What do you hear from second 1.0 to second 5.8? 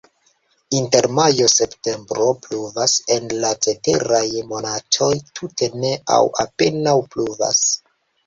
majo-septembro pluvas, en la ceteraj monatoj tute